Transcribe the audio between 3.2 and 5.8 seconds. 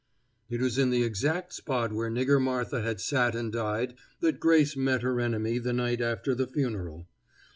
and died that Grace met her enemy the